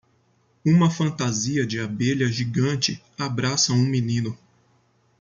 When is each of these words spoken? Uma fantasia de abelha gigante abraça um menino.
Uma 0.65 0.89
fantasia 0.89 1.63
de 1.63 1.79
abelha 1.79 2.25
gigante 2.25 2.99
abraça 3.19 3.71
um 3.71 3.85
menino. 3.85 4.35